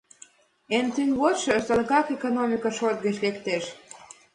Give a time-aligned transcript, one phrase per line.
[0.77, 3.63] Эн тӱҥ-вожшо садыгак экономика шот гыч лектеш.